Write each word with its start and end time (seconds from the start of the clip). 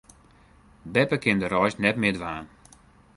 Beppe 0.95 1.19
kin 1.25 1.39
de 1.43 1.47
reis 1.53 1.75
net 1.81 1.97
mear 2.01 2.15
dwaan. 2.17 2.45